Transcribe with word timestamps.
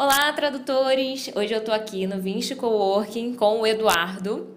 Olá, 0.00 0.32
tradutores! 0.32 1.30
Hoje 1.36 1.52
eu 1.52 1.58
estou 1.58 1.74
aqui 1.74 2.06
no 2.06 2.18
Vinci 2.18 2.56
Coworking 2.56 3.34
com 3.34 3.60
o 3.60 3.66
Eduardo. 3.66 4.48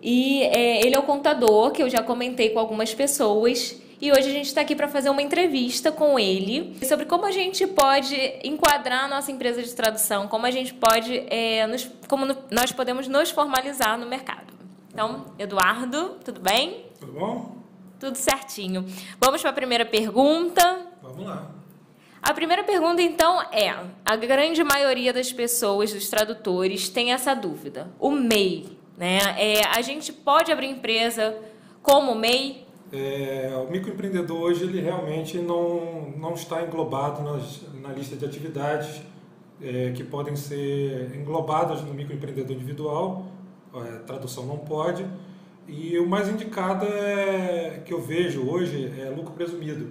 E 0.00 0.42
é, 0.42 0.86
ele 0.86 0.94
é 0.94 0.98
o 1.00 1.02
contador 1.02 1.72
que 1.72 1.82
eu 1.82 1.90
já 1.90 2.00
comentei 2.00 2.50
com 2.50 2.60
algumas 2.60 2.94
pessoas. 2.94 3.76
E 4.00 4.12
hoje 4.12 4.28
a 4.28 4.32
gente 4.32 4.46
está 4.46 4.60
aqui 4.60 4.76
para 4.76 4.86
fazer 4.86 5.10
uma 5.10 5.20
entrevista 5.20 5.90
com 5.90 6.16
ele 6.16 6.78
sobre 6.86 7.06
como 7.06 7.26
a 7.26 7.32
gente 7.32 7.66
pode 7.66 8.14
enquadrar 8.44 9.06
a 9.06 9.08
nossa 9.08 9.32
empresa 9.32 9.64
de 9.64 9.74
tradução, 9.74 10.28
como 10.28 10.46
a 10.46 10.52
gente 10.52 10.72
pode, 10.72 11.24
é, 11.26 11.66
nos, 11.66 11.90
como 12.06 12.24
no, 12.24 12.36
nós 12.52 12.70
podemos 12.70 13.08
nos 13.08 13.32
formalizar 13.32 13.98
no 13.98 14.06
mercado. 14.06 14.54
Então, 14.92 15.24
Eduardo, 15.40 16.20
tudo 16.24 16.40
bem? 16.40 16.86
Tudo 17.00 17.14
bom? 17.14 17.56
Tudo 17.98 18.14
certinho. 18.14 18.86
Vamos 19.20 19.40
para 19.40 19.50
a 19.50 19.54
primeira 19.54 19.84
pergunta. 19.84 20.86
Vamos 21.02 21.26
lá. 21.26 21.63
A 22.24 22.32
primeira 22.32 22.64
pergunta, 22.64 23.02
então, 23.02 23.42
é: 23.52 23.68
a 24.02 24.16
grande 24.16 24.64
maioria 24.64 25.12
das 25.12 25.30
pessoas, 25.30 25.92
dos 25.92 26.08
tradutores, 26.08 26.88
tem 26.88 27.12
essa 27.12 27.34
dúvida. 27.34 27.90
O 28.00 28.10
MEI, 28.10 28.78
né? 28.96 29.18
É, 29.36 29.66
a 29.66 29.82
gente 29.82 30.10
pode 30.10 30.50
abrir 30.50 30.68
empresa 30.68 31.36
como 31.82 32.14
MEI? 32.14 32.64
É, 32.90 33.52
o 33.56 33.70
microempreendedor 33.70 34.40
hoje 34.40 34.64
ele 34.64 34.80
realmente 34.80 35.36
não, 35.36 36.14
não 36.16 36.32
está 36.32 36.62
englobado 36.62 37.22
nas, 37.22 37.60
na 37.82 37.90
lista 37.90 38.16
de 38.16 38.24
atividades 38.24 39.02
é, 39.60 39.92
que 39.94 40.02
podem 40.02 40.34
ser 40.34 41.14
englobadas 41.14 41.82
no 41.82 41.92
microempreendedor 41.92 42.56
individual. 42.56 43.26
É, 43.74 43.98
tradução 43.98 44.46
não 44.46 44.56
pode. 44.56 45.06
E 45.68 45.98
o 45.98 46.08
mais 46.08 46.26
indicado 46.26 46.86
é, 46.86 47.82
que 47.84 47.92
eu 47.92 48.00
vejo 48.00 48.48
hoje 48.48 48.90
é 48.98 49.10
lucro 49.10 49.34
presumido 49.34 49.90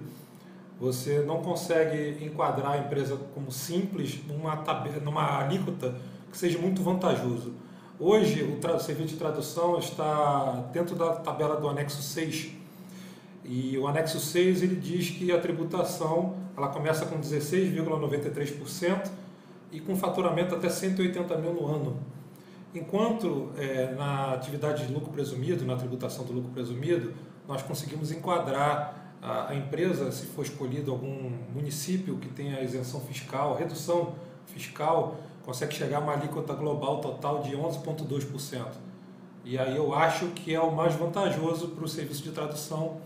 você 0.78 1.20
não 1.20 1.42
consegue 1.42 2.24
enquadrar 2.24 2.72
a 2.72 2.78
empresa 2.78 3.16
como 3.34 3.50
simples 3.50 4.20
numa, 4.26 4.56
tabela, 4.58 5.00
numa 5.00 5.38
alíquota 5.38 5.94
que 6.30 6.36
seja 6.36 6.58
muito 6.58 6.82
vantajoso. 6.82 7.54
Hoje, 7.98 8.42
o 8.42 8.80
serviço 8.80 9.10
de 9.10 9.16
tradução 9.16 9.78
está 9.78 10.68
dentro 10.72 10.96
da 10.96 11.12
tabela 11.14 11.56
do 11.56 11.68
anexo 11.68 12.02
6. 12.02 12.50
E 13.44 13.78
o 13.78 13.86
anexo 13.86 14.18
6 14.18 14.62
ele 14.62 14.74
diz 14.76 15.10
que 15.10 15.30
a 15.30 15.38
tributação 15.38 16.34
ela 16.56 16.68
começa 16.68 17.06
com 17.06 17.20
16,93% 17.20 19.10
e 19.70 19.80
com 19.80 19.94
faturamento 19.94 20.54
até 20.54 20.68
180 20.68 21.36
mil 21.38 21.52
no 21.52 21.66
ano. 21.66 21.96
Enquanto 22.74 23.52
é, 23.56 23.94
na 23.94 24.32
atividade 24.32 24.86
de 24.86 24.92
lucro 24.92 25.12
presumido, 25.12 25.64
na 25.64 25.76
tributação 25.76 26.24
do 26.24 26.32
lucro 26.32 26.50
presumido, 26.50 27.12
nós 27.46 27.62
conseguimos 27.62 28.10
enquadrar 28.10 29.03
a, 29.24 29.54
empresa, 29.54 30.12
se 30.12 30.26
for 30.26 30.42
escolhido 30.42 30.90
algum 30.90 31.30
município 31.54 32.18
que 32.18 32.28
tenha 32.28 32.60
isenção 32.60 33.00
fiscal, 33.00 33.56
redução 33.56 34.14
fiscal, 34.46 35.16
consegue 35.42 35.74
chegar 35.74 35.96
a 35.96 36.00
uma 36.00 36.12
alíquota 36.12 36.52
global 36.52 37.00
total 37.00 37.40
de 37.40 37.56
11,2%. 37.56 38.66
E 39.42 39.58
aí 39.58 39.76
eu 39.76 39.94
acho 39.94 40.26
que 40.28 40.54
é 40.54 40.60
o 40.60 40.70
mais 40.70 40.94
vantajoso 40.94 41.68
para 41.68 41.84
o 41.84 41.88
serviço 41.88 42.22
de 42.22 42.32
tradução. 42.32 43.00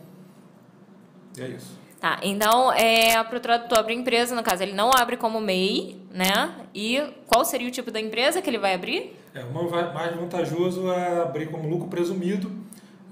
E 1.36 1.42
é 1.42 1.48
isso. 1.48 1.78
Tá, 2.00 2.18
então 2.22 2.72
é 2.72 3.22
para 3.22 3.36
o 3.36 3.40
tradutor 3.40 3.78
abrir 3.78 3.94
empresa, 3.94 4.34
no 4.34 4.42
caso, 4.42 4.62
ele 4.62 4.72
não 4.72 4.90
abre 4.96 5.16
como 5.16 5.40
MEI, 5.40 6.00
né? 6.10 6.66
E 6.74 7.00
qual 7.26 7.44
seria 7.44 7.68
o 7.68 7.70
tipo 7.70 7.92
da 7.92 8.00
empresa 8.00 8.42
que 8.42 8.50
ele 8.50 8.58
vai 8.58 8.74
abrir? 8.74 9.16
É, 9.34 9.44
o 9.44 9.52
mais 9.94 10.16
vantajoso 10.16 10.90
é 10.92 11.22
abrir 11.22 11.48
como 11.50 11.68
lucro 11.68 11.88
presumido, 11.88 12.50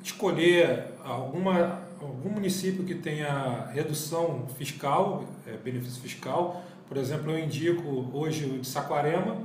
escolher 0.02 0.86
alguma 1.04 1.85
algum 2.00 2.30
município 2.30 2.84
que 2.84 2.94
tenha 2.94 3.66
redução 3.72 4.46
fiscal, 4.56 5.24
é, 5.46 5.56
benefício 5.56 6.00
fiscal, 6.00 6.62
por 6.88 6.96
exemplo, 6.96 7.32
eu 7.32 7.38
indico 7.38 8.10
hoje 8.12 8.44
o 8.44 8.60
de 8.60 8.66
Saquarema, 8.66 9.38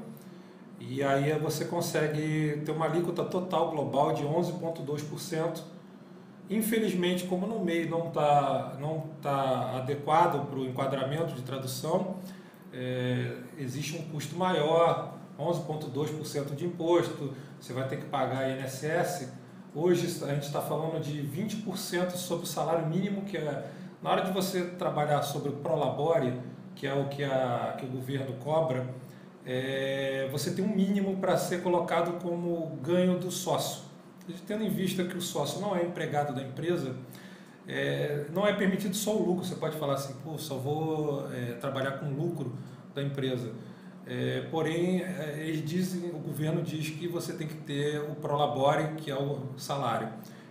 e 0.80 1.04
aí 1.04 1.32
você 1.40 1.66
consegue 1.66 2.62
ter 2.66 2.72
uma 2.72 2.86
alíquota 2.86 3.24
total 3.24 3.72
global 3.72 4.14
de 4.14 4.24
11,2%. 4.24 5.62
Infelizmente, 6.50 7.26
como 7.26 7.48
no 7.48 7.64
meio 7.64 7.90
não 7.90 8.08
está 8.08 8.78
não 8.80 9.06
tá 9.22 9.78
adequado 9.78 10.48
para 10.48 10.60
o 10.60 10.66
enquadramento 10.66 11.34
de 11.34 11.42
tradução, 11.44 12.18
é, 12.74 13.38
existe 13.58 13.96
um 13.98 14.04
custo 14.10 14.36
maior, 14.36 15.18
11,2% 15.40 16.56
de 16.56 16.66
imposto, 16.66 17.34
você 17.60 17.74
vai 17.74 17.88
ter 17.88 17.98
que 17.98 18.06
pagar 18.06 18.50
INSS, 18.50 19.32
Hoje 19.74 20.22
a 20.26 20.34
gente 20.34 20.48
está 20.48 20.62
falando 20.62 21.02
de 21.02 21.22
20% 21.24 22.12
sobre 22.12 22.44
o 22.44 22.48
salário 22.48 22.88
mínimo, 22.88 23.22
que 23.22 23.38
é 23.38 23.72
na 24.04 24.10
hora 24.10 24.22
de 24.22 24.32
você 24.32 24.66
trabalhar 24.66 25.22
sobre 25.22 25.48
o 25.48 25.54
Prolabore, 25.54 26.34
que 26.76 26.86
é 26.86 26.94
o 26.94 27.08
que, 27.08 27.24
a, 27.24 27.78
que 27.80 27.86
o 27.86 27.88
governo 27.88 28.36
cobra, 28.44 28.86
é, 29.46 30.28
você 30.30 30.52
tem 30.52 30.66
um 30.66 30.76
mínimo 30.76 31.16
para 31.18 31.38
ser 31.38 31.64
colocado 31.64 32.22
como 32.22 32.78
ganho 32.84 33.18
do 33.18 33.32
sócio. 33.32 33.84
Tendo 34.46 34.62
em 34.62 34.70
vista 34.70 35.06
que 35.06 35.16
o 35.16 35.22
sócio 35.22 35.62
não 35.62 35.74
é 35.74 35.84
empregado 35.84 36.36
da 36.36 36.42
empresa, 36.42 36.94
é, 37.66 38.26
não 38.34 38.46
é 38.46 38.52
permitido 38.52 38.94
só 38.94 39.16
o 39.16 39.26
lucro. 39.26 39.46
Você 39.46 39.56
pode 39.56 39.78
falar 39.78 39.94
assim, 39.94 40.14
pô, 40.22 40.38
só 40.38 40.56
vou 40.56 41.32
é, 41.32 41.54
trabalhar 41.54 41.92
com 41.92 42.08
lucro 42.08 42.54
da 42.94 43.02
empresa. 43.02 43.54
É, 44.14 44.42
porém, 44.52 45.02
é, 45.04 45.38
eles 45.40 45.64
dizem, 45.64 46.10
o 46.10 46.20
governo 46.20 46.62
diz 46.62 46.90
que 46.90 47.08
você 47.08 47.32
tem 47.32 47.48
que 47.48 47.56
ter 47.56 47.98
o 48.02 48.14
prolabore, 48.16 48.96
que 48.98 49.10
é 49.10 49.16
o 49.16 49.40
salário. 49.56 50.10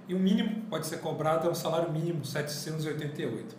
E 0.09 0.15
o 0.15 0.19
mínimo 0.19 0.63
pode 0.71 0.87
ser 0.87 1.01
cobrado 1.01 1.47
é 1.47 1.51
o 1.51 1.55
salário 1.55 1.93
mínimo, 1.93 2.25
788. 2.25 3.55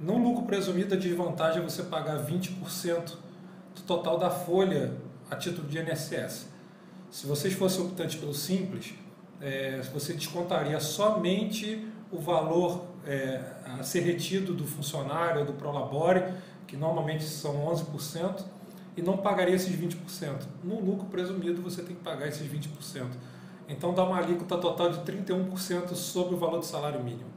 No 0.00 0.16
lucro 0.16 0.46
presumido, 0.46 0.94
a 0.94 0.96
desvantagem 0.96 1.60
é 1.60 1.62
você 1.62 1.82
pagar 1.82 2.24
20% 2.24 3.16
do 3.74 3.82
total 3.86 4.16
da 4.16 4.30
folha 4.30 4.94
a 5.30 5.36
título 5.36 5.68
de 5.68 5.78
INSS. 5.78 6.48
Se 7.10 7.26
vocês 7.26 7.52
fossem 7.52 7.84
optantes 7.84 8.16
pelo 8.16 8.32
Simples, 8.32 8.94
é, 9.42 9.82
você 9.92 10.14
descontaria 10.14 10.80
somente 10.80 11.86
o 12.10 12.18
valor 12.18 12.86
é, 13.06 13.42
a 13.78 13.82
ser 13.82 14.00
retido 14.00 14.54
do 14.54 14.66
funcionário 14.66 15.40
ou 15.40 15.46
do 15.46 15.52
prolabore, 15.52 16.24
que 16.66 16.78
normalmente 16.78 17.24
são 17.24 17.66
11%, 17.66 18.42
e 18.96 19.02
não 19.02 19.16
pagaria 19.16 19.54
esses 19.54 19.74
20%. 19.74 20.42
No 20.62 20.80
lucro 20.80 21.06
presumido, 21.06 21.60
você 21.60 21.82
tem 21.82 21.96
que 21.96 22.02
pagar 22.02 22.28
esses 22.28 22.46
20%. 22.46 23.06
Então 23.68 23.94
dá 23.94 24.04
uma 24.04 24.18
alíquota 24.18 24.56
total 24.58 24.90
de 24.90 25.00
31% 25.00 25.94
sobre 25.94 26.34
o 26.34 26.38
valor 26.38 26.58
do 26.58 26.66
salário 26.66 27.02
mínimo. 27.02 27.32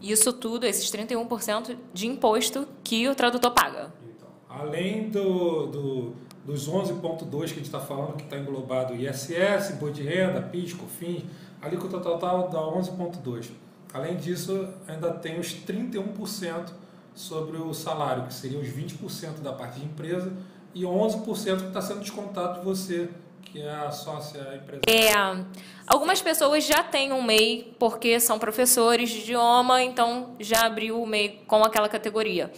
Isso 0.00 0.32
tudo, 0.32 0.66
esses 0.66 0.90
31% 0.90 1.76
de 1.92 2.06
imposto 2.06 2.66
que 2.82 3.08
o 3.08 3.14
tradutor 3.14 3.52
paga. 3.52 3.92
Então, 4.04 4.28
além 4.48 5.10
do, 5.10 5.66
do 5.66 6.14
dos 6.44 6.68
11,2% 6.68 7.28
que 7.28 7.36
a 7.36 7.46
gente 7.46 7.62
está 7.62 7.80
falando, 7.80 8.16
que 8.16 8.24
está 8.24 8.36
englobado 8.36 8.94
ISS, 8.94 9.70
imposto 9.74 9.94
de 9.94 10.02
renda, 10.02 10.42
PIS, 10.42 10.74
COFINS, 10.74 11.24
a 11.60 11.66
alíquota 11.66 12.00
total 12.00 12.48
dá 12.48 12.58
11,2%. 12.58 13.50
Além 13.92 14.16
disso, 14.16 14.68
ainda 14.88 15.12
tem 15.12 15.38
os 15.38 15.54
31% 15.54 16.72
sobre 17.14 17.58
o 17.58 17.72
salário, 17.74 18.26
que 18.26 18.34
seriam 18.34 18.60
os 18.60 18.68
20% 18.68 19.40
da 19.42 19.52
parte 19.52 19.80
de 19.80 19.86
empresa 19.86 20.32
e 20.74 20.82
11% 20.82 21.24
que 21.24 21.66
está 21.66 21.80
sendo 21.80 22.00
descontado 22.00 22.60
de 22.60 22.64
você, 22.64 23.08
que 23.42 23.60
é 23.60 23.70
a 23.70 23.90
sócia 23.90 24.40
empresa. 24.54 24.82
É, 24.88 25.12
algumas 25.86 26.22
pessoas 26.22 26.64
já 26.64 26.82
têm 26.82 27.12
um 27.12 27.22
MEI 27.22 27.74
porque 27.78 28.18
são 28.18 28.38
professores 28.38 29.10
de 29.10 29.18
idioma, 29.20 29.82
então 29.82 30.34
já 30.40 30.66
abriu 30.66 31.02
o 31.02 31.06
MEI 31.06 31.42
com 31.46 31.62
aquela 31.62 31.88
categoria. 31.88 32.50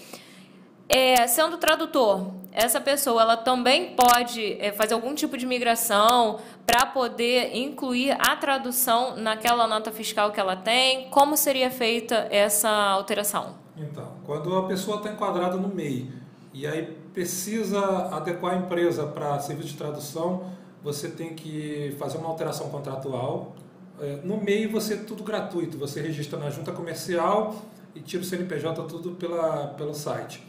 É, 0.89 1.27
sendo 1.27 1.57
tradutor, 1.57 2.31
essa 2.53 2.81
pessoa 2.81 3.23
ela 3.23 3.37
também 3.37 3.97
pode 3.97 4.59
é, 4.61 4.71
fazer 4.71 4.95
algum 4.95 5.15
tipo 5.15 5.37
de 5.37 5.47
migração 5.47 6.39
para 6.67 6.87
poder 6.87 7.57
incluir 7.57 8.13
a 8.13 8.37
tradução 8.37 9.17
naquela 9.17 9.67
nota 9.67 9.91
fiscal 9.91 10.31
que 10.31 10.39
ela 10.39 10.55
tem? 10.55 11.09
Como 11.09 11.37
seria 11.37 11.71
feita 11.71 12.29
essa 12.31 12.69
alteração? 12.69 13.57
Então, 13.77 14.13
quando 14.25 14.55
a 14.57 14.69
pessoa 14.69 14.99
está 14.99 15.11
enquadrada 15.11 15.57
no 15.57 15.69
MEI 15.69 16.24
e 16.55 16.69
aí 16.69 16.97
precisa 17.13 17.81
adequar 18.15 18.55
a 18.55 18.57
empresa 18.59 19.05
para 19.05 19.41
serviço 19.41 19.71
de 19.71 19.77
tradução, 19.77 20.53
você 20.85 21.09
tem 21.09 21.35
que 21.35 21.97
fazer 21.99 22.17
uma 22.17 22.29
alteração 22.29 22.71
contratual. 22.71 23.57
É, 24.01 24.21
no 24.23 24.37
meio 24.37 24.71
você 24.71 24.95
é 24.95 24.97
tudo 24.99 25.25
gratuito, 25.25 25.77
você 25.77 26.01
registra 26.01 26.39
na 26.39 26.51
junta 26.51 26.71
comercial 26.71 27.57
e 27.93 28.01
tira 28.01 28.23
o 28.23 28.25
CNPJ 28.25 28.85
tudo 28.85 29.17
pela, 29.17 29.69
pelo 29.77 29.93
site. 29.95 30.47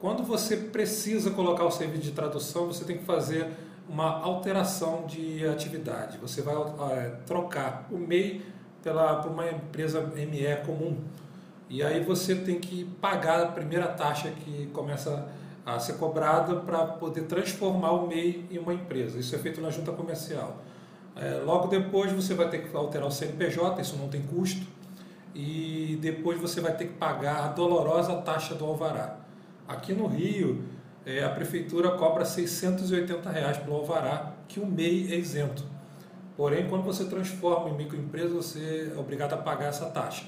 Quando 0.00 0.24
você 0.24 0.56
precisa 0.56 1.30
colocar 1.30 1.64
o 1.64 1.70
serviço 1.70 2.02
de 2.02 2.10
tradução, 2.10 2.66
você 2.66 2.84
tem 2.84 2.98
que 2.98 3.04
fazer 3.04 3.46
uma 3.88 4.20
alteração 4.22 5.06
de 5.06 5.46
atividade. 5.46 6.18
Você 6.18 6.42
vai 6.42 6.56
é, 6.92 7.10
trocar 7.26 7.86
o 7.92 7.96
MEI 7.96 8.42
pela, 8.82 9.22
por 9.22 9.30
uma 9.30 9.48
empresa 9.48 10.00
ME 10.00 10.56
comum. 10.66 10.98
E 11.70 11.82
aí 11.82 12.02
você 12.02 12.34
tem 12.34 12.58
que 12.58 12.84
pagar 13.00 13.42
a 13.42 13.46
primeira 13.46 13.86
taxa 13.86 14.30
que 14.30 14.66
começa 14.72 15.10
a 15.10 15.43
ser 15.78 15.94
cobrada 15.94 16.56
para 16.56 16.84
poder 16.86 17.22
transformar 17.22 17.92
o 17.92 18.06
MEI 18.06 18.46
em 18.50 18.58
uma 18.58 18.74
empresa. 18.74 19.18
Isso 19.18 19.34
é 19.34 19.38
feito 19.38 19.60
na 19.60 19.70
junta 19.70 19.92
comercial. 19.92 20.58
É, 21.16 21.40
logo 21.44 21.68
depois 21.68 22.12
você 22.12 22.34
vai 22.34 22.48
ter 22.50 22.68
que 22.68 22.76
alterar 22.76 23.08
o 23.08 23.10
CNPJ, 23.10 23.80
isso 23.80 23.96
não 23.96 24.08
tem 24.08 24.22
custo, 24.22 24.66
e 25.34 25.98
depois 26.00 26.40
você 26.40 26.60
vai 26.60 26.76
ter 26.76 26.86
que 26.86 26.94
pagar 26.94 27.44
a 27.44 27.48
dolorosa 27.48 28.14
taxa 28.16 28.54
do 28.54 28.64
alvará. 28.64 29.16
Aqui 29.66 29.92
no 29.92 30.06
Rio, 30.06 30.64
é, 31.06 31.24
a 31.24 31.30
prefeitura 31.30 31.92
cobra 31.92 32.24
680 32.24 33.30
reais 33.30 33.56
pelo 33.58 33.76
alvará, 33.76 34.34
que 34.48 34.60
o 34.60 34.66
MEI 34.66 35.12
é 35.12 35.16
isento. 35.16 35.64
Porém, 36.36 36.68
quando 36.68 36.82
você 36.82 37.04
transforma 37.04 37.70
em 37.70 37.76
microempresa, 37.76 38.34
você 38.34 38.92
é 38.94 38.98
obrigado 38.98 39.34
a 39.34 39.36
pagar 39.36 39.66
essa 39.66 39.86
taxa. 39.86 40.24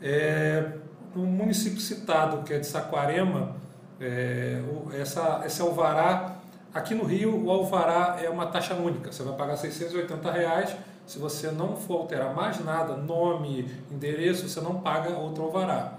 É, 0.00 0.72
no 1.14 1.26
município 1.26 1.80
citado, 1.80 2.42
que 2.44 2.54
é 2.54 2.58
de 2.58 2.66
Saquarema, 2.66 3.56
é, 4.00 4.62
essa, 5.00 5.42
esse 5.44 5.60
alvará, 5.60 6.36
aqui 6.72 6.94
no 6.94 7.04
Rio, 7.04 7.44
o 7.44 7.50
alvará 7.50 8.18
é 8.22 8.28
uma 8.28 8.46
taxa 8.46 8.74
única. 8.74 9.12
Você 9.12 9.22
vai 9.22 9.34
pagar 9.34 9.56
680 9.56 10.30
reais. 10.30 10.76
Se 11.06 11.18
você 11.18 11.50
não 11.50 11.74
for 11.76 12.00
alterar 12.00 12.34
mais 12.34 12.62
nada, 12.62 12.94
nome, 12.96 13.70
endereço, 13.90 14.48
você 14.48 14.60
não 14.60 14.80
paga 14.80 15.10
outro 15.10 15.44
alvará. 15.44 15.94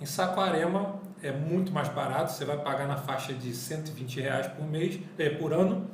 Em 0.00 0.06
Saquarema 0.06 1.00
é 1.22 1.32
muito 1.32 1.72
mais 1.72 1.88
barato, 1.88 2.32
você 2.32 2.44
vai 2.44 2.58
pagar 2.58 2.86
na 2.86 2.96
faixa 2.96 3.32
de 3.32 3.54
120 3.54 4.20
reais 4.20 4.46
por 4.48 4.66
mês, 4.66 5.00
é, 5.18 5.30
por 5.30 5.52
ano. 5.52 5.86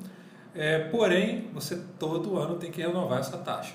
É, 0.54 0.78
porém, 0.88 1.50
você 1.52 1.76
todo 1.98 2.38
ano 2.38 2.56
tem 2.56 2.70
que 2.70 2.80
renovar 2.80 3.20
essa 3.20 3.36
taxa. 3.38 3.74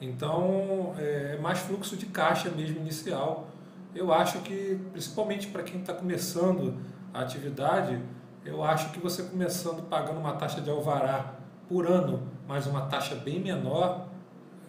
Então, 0.00 0.94
é 0.98 1.38
mais 1.38 1.58
fluxo 1.58 1.96
de 1.96 2.06
caixa 2.06 2.50
mesmo 2.50 2.76
inicial. 2.78 3.48
Eu 3.94 4.12
acho 4.12 4.38
que, 4.40 4.78
principalmente 4.92 5.48
para 5.48 5.62
quem 5.62 5.80
está 5.80 5.94
começando 5.94 6.76
a 7.16 7.22
atividade, 7.22 7.98
eu 8.44 8.62
acho 8.62 8.90
que 8.90 9.00
você 9.00 9.22
começando 9.22 9.82
pagando 9.88 10.20
uma 10.20 10.34
taxa 10.34 10.60
de 10.60 10.68
alvará 10.68 11.34
por 11.66 11.86
ano, 11.86 12.22
mas 12.46 12.66
uma 12.66 12.82
taxa 12.82 13.14
bem 13.14 13.40
menor, 13.40 14.06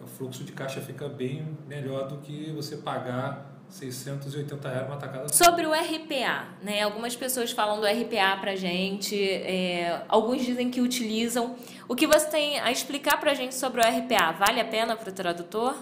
o 0.02 0.06
fluxo 0.06 0.42
de 0.44 0.52
caixa 0.52 0.80
fica 0.80 1.08
bem 1.08 1.46
melhor 1.66 2.08
do 2.08 2.16
que 2.18 2.50
você 2.52 2.78
pagar 2.78 3.46
680 3.68 4.66
reais 4.66 4.86
uma 4.86 4.96
tacada. 4.96 5.28
Sobre 5.28 5.66
o 5.66 5.72
RPA, 5.72 6.48
né? 6.62 6.82
Algumas 6.82 7.14
pessoas 7.14 7.52
falam 7.52 7.80
do 7.80 7.86
RPA 7.86 8.38
pra 8.40 8.56
gente, 8.56 9.14
é, 9.22 10.02
alguns 10.08 10.42
dizem 10.44 10.70
que 10.70 10.80
utilizam. 10.80 11.54
O 11.86 11.94
que 11.94 12.06
você 12.06 12.30
tem 12.30 12.58
a 12.60 12.72
explicar 12.72 13.20
pra 13.20 13.34
gente 13.34 13.54
sobre 13.54 13.82
o 13.82 13.84
RPA? 13.84 14.32
Vale 14.32 14.60
a 14.60 14.64
pena 14.64 14.96
para 14.96 15.10
o 15.10 15.12
tradutor? 15.12 15.76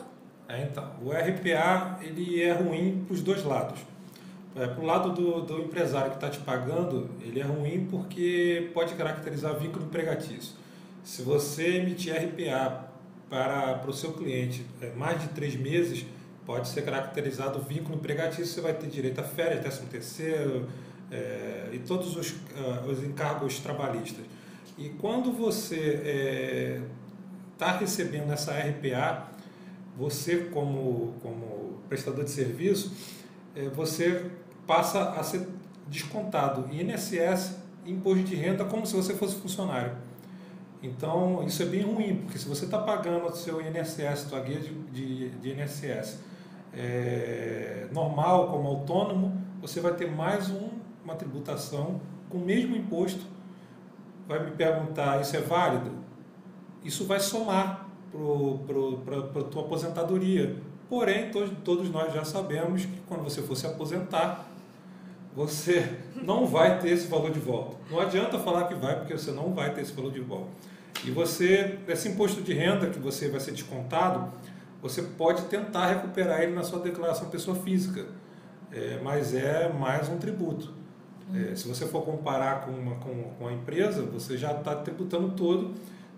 É, 0.49 0.63
então, 0.63 0.91
o 1.01 1.11
RPA 1.11 1.99
ele 2.03 2.43
é 2.43 2.53
ruim 2.53 3.05
para 3.07 3.15
os 3.15 3.23
dois 3.23 3.45
lados. 3.45 3.79
É, 4.57 4.67
para 4.67 4.83
o 4.83 4.87
lado 4.87 5.13
do, 5.13 5.43
do 5.43 5.61
empresário 5.61 6.11
que 6.11 6.17
está 6.17 6.31
te 6.31 6.39
pagando, 6.39 7.11
ele 7.21 7.41
é 7.41 7.45
ruim 7.45 7.87
porque 7.91 8.71
pode 8.73 8.95
caracterizar 8.95 9.55
vínculo 9.59 9.85
empregatício. 9.85 10.55
Se 11.05 11.21
você 11.21 11.77
emitir 11.77 12.15
RPA 12.15 12.89
para, 13.29 13.85
o 13.87 13.93
seu 13.93 14.15
cliente 14.15 14.65
é, 14.81 14.91
mais 14.95 15.21
de 15.21 15.29
três 15.29 15.55
meses, 15.55 16.07
pode 16.47 16.69
ser 16.69 16.83
caracterizado 16.83 17.61
vínculo 17.61 17.97
empregatício, 17.97 18.47
você 18.47 18.61
vai 18.63 18.73
ter 18.73 18.87
direito 18.87 19.21
a 19.21 19.25
férias, 19.25 19.63
décimo 19.63 19.89
terceiro 19.89 20.67
é, 21.11 21.69
e 21.73 21.79
todos 21.81 22.17
os, 22.17 22.31
uh, 22.31 22.89
os 22.91 23.05
encargos 23.05 23.59
trabalhistas. 23.59 24.25
E 24.79 24.89
quando 24.89 25.33
você 25.33 26.01
está 27.53 27.75
é, 27.75 27.79
recebendo 27.79 28.33
essa 28.33 28.53
RPA, 28.53 29.29
você 29.97 30.49
como, 30.53 31.15
como 31.23 31.81
prestador 31.89 32.25
de 32.25 32.31
serviço, 32.31 32.93
é, 33.55 33.69
você 33.69 34.31
passa 34.67 35.11
a 35.11 35.23
ser 35.23 35.49
descontado 35.89 36.69
INSS 36.73 37.57
imposto 37.87 38.25
de 38.25 38.35
renda 38.35 38.65
como 38.65 38.87
se 38.87 38.95
você 38.95 39.15
fosse 39.15 39.37
funcionário. 39.37 39.93
Então, 40.83 41.43
isso 41.45 41.63
é 41.63 41.67
bem 41.67 41.83
ruim, 41.83 42.17
porque 42.17 42.39
se 42.39 42.49
você 42.49 42.65
está 42.65 42.79
pagando 42.79 43.27
o 43.27 43.35
seu 43.35 43.61
INSS, 43.61 44.27
sua 44.29 44.41
guia 44.41 44.61
de, 44.61 44.73
de, 44.91 45.31
de 45.31 45.51
INSS, 45.51 46.21
é, 46.75 47.89
normal, 47.93 48.49
como 48.49 48.69
autônomo, 48.69 49.41
você 49.61 49.81
vai 49.81 49.95
ter 49.95 50.11
mais 50.11 50.51
um, 50.51 50.69
uma 51.03 51.15
tributação 51.15 52.01
com 52.29 52.39
o 52.39 52.45
mesmo 52.45 52.77
imposto. 52.77 53.25
Vai 54.29 54.45
me 54.45 54.51
perguntar, 54.51 55.21
isso 55.21 55.37
é 55.37 55.41
válido? 55.41 55.93
Isso 56.85 57.07
vai 57.07 57.21
somar 57.21 57.89
para 58.13 59.41
a 59.41 59.45
tua 59.45 59.63
aposentadoria. 59.63 60.57
Porém, 60.89 61.31
todos, 61.31 61.51
todos 61.65 61.91
nós 61.91 62.13
já 62.13 62.25
sabemos 62.25 62.85
que 62.85 63.01
quando 63.09 63.25
você 63.25 63.43
for 63.43 63.57
se 63.57 63.67
aposentar, 63.67 64.47
você 65.37 65.95
não 66.15 66.47
vai 66.47 66.81
ter 66.81 66.89
esse 66.89 67.07
valor 67.09 67.31
de 67.31 67.39
volta. 67.39 67.77
Não 67.91 68.01
adianta 68.01 68.39
falar 68.39 68.65
que 68.69 68.75
vai, 68.75 68.97
porque 68.99 69.13
você 69.13 69.31
não 69.31 69.53
vai 69.53 69.75
ter 69.75 69.83
esse 69.83 69.93
valor 69.93 70.11
de 70.11 70.21
volta. 70.21 70.49
E 71.05 71.11
você, 71.11 71.79
esse 71.87 72.09
imposto 72.09 72.41
de 72.41 72.55
renda 72.55 72.89
que 72.89 72.99
você 72.99 73.29
vai 73.29 73.39
ser 73.39 73.53
descontado, 73.53 74.33
você 74.81 75.03
pode 75.03 75.43
tentar 75.43 75.89
recuperar 75.89 76.41
ele 76.41 76.55
na 76.55 76.63
sua 76.63 76.81
declaração 76.81 77.29
pessoa 77.29 77.55
física, 77.55 78.07
é, 78.73 78.99
mas 79.03 79.35
é 79.35 79.71
mais 79.71 80.09
um 80.09 80.17
tributo. 80.17 80.73
É, 81.35 81.55
se 81.55 81.69
você 81.69 81.87
for 81.87 82.03
comparar 82.03 82.63
com, 82.63 82.71
uma, 82.71 82.95
com, 82.97 83.25
com 83.39 83.49
a 83.49 83.53
empresa, 83.53 84.03
você 84.03 84.39
já 84.39 84.53
está 84.53 84.75
tributando 84.77 85.33
todo, 85.33 85.75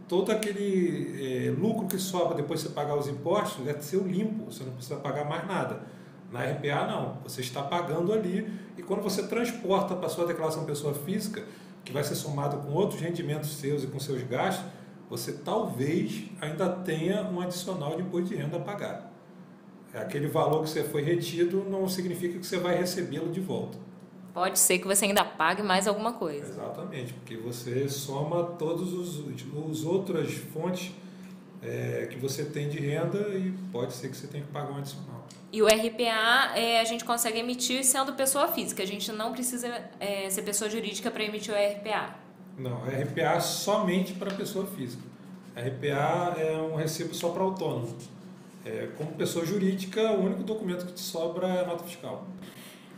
todo 0.07 0.31
aquele 0.31 1.47
é, 1.47 1.51
lucro 1.51 1.89
que 1.89 1.99
sobra 1.99 2.37
depois 2.37 2.61
de 2.61 2.69
você 2.69 2.73
pagar 2.73 2.97
os 2.97 3.09
impostos, 3.09 3.67
é 3.67 3.75
seu 3.81 4.07
limpo, 4.07 4.53
você 4.53 4.63
não 4.63 4.73
precisa 4.73 4.97
pagar 4.97 5.25
mais 5.25 5.45
nada. 5.47 5.98
Na 6.31 6.43
RPA, 6.45 6.87
não, 6.87 7.19
você 7.23 7.41
está 7.41 7.63
pagando 7.63 8.13
ali 8.13 8.53
e 8.77 8.83
quando 8.83 9.03
você 9.03 9.27
transporta 9.27 9.95
para 9.95 10.07
a 10.07 10.11
sua 10.11 10.27
declaração 10.27 10.65
pessoa 10.65 10.93
física, 10.93 11.45
que 11.85 11.93
vai 11.93 12.05
ser 12.05 12.15
somado 12.15 12.59
com 12.59 12.73
outros 12.73 13.01
rendimentos 13.01 13.51
seus 13.57 13.83
e 13.83 13.87
com 13.87 13.99
seus 13.99 14.23
gastos, 14.25 14.67
você 15.09 15.33
talvez 15.33 16.25
ainda 16.41 16.69
tenha 16.69 17.23
um 17.23 17.41
adicional 17.41 17.97
de 17.97 18.03
imposto 18.03 18.29
de 18.29 18.37
renda 18.37 18.59
a 18.59 18.61
pagar. 18.61 19.11
Aquele 19.95 20.27
valor 20.27 20.65
que 20.65 20.71
você 20.71 20.85
foi 20.85 21.03
retido 21.03 21.65
não 21.69 21.89
significa 21.89 22.39
que 22.39 22.47
você 22.47 22.59
vai 22.59 22.77
recebê-lo 22.77 23.33
de 23.33 23.41
volta. 23.41 23.79
Pode 24.35 24.59
ser 24.59 24.79
que 24.79 24.87
você 24.87 25.07
ainda 25.07 25.25
pague 25.25 25.63
mais 25.63 25.89
alguma 25.89 26.13
coisa. 26.13 26.47
Exatamente, 26.47 27.15
porque 27.15 27.37
você 27.37 27.89
soma 27.89 28.45
todas 28.45 28.93
os, 28.93 29.25
os 29.67 29.85
outras 29.85 30.33
fontes 30.35 30.93
é, 31.63 32.09
que 32.11 32.17
você 32.17 32.45
tem 32.45 32.69
de 32.69 32.79
renda 32.79 33.19
e 33.31 33.53
pode 33.73 33.93
ser 33.95 34.09
que 34.09 34.17
você 34.17 34.27
tenha 34.27 34.45
que 34.45 34.51
pagar 34.51 34.73
um 34.73 34.79
adicional. 34.79 35.27
E 35.51 35.63
o 35.63 35.67
RPA 35.67 36.53
é, 36.55 36.81
a 36.81 36.85
gente 36.85 37.05
consegue 37.05 37.39
emitir 37.39 37.85
sendo 37.85 38.13
pessoa 38.13 38.49
física, 38.49 38.83
a 38.83 38.87
gente 38.87 39.11
não 39.13 39.33
precisa 39.33 39.83
é, 39.99 40.29
ser 40.29 40.43
pessoa 40.43 40.69
jurídica 40.71 41.11
para 41.11 41.25
emitir 41.25 41.55
o 41.55 41.57
RPA. 41.57 42.15
Não, 42.59 42.83
RPA 42.85 43.41
somente 43.41 44.13
para 44.15 44.35
pessoa 44.35 44.67
física. 44.67 45.03
RPA 45.57 46.35
é 46.39 46.57
um 46.59 46.77
recibo 46.77 47.15
só 47.15 47.31
para 47.31 47.43
autônomo. 47.43 47.97
É, 48.65 48.89
como 48.99 49.13
pessoa 49.13 49.47
jurídica, 49.47 50.13
o 50.13 50.25
único 50.25 50.43
documento 50.43 50.85
que 50.87 50.93
te 50.93 51.01
sobra 51.01 51.47
é 51.47 51.63
a 51.63 51.67
nota 51.67 51.85
fiscal. 51.85 52.27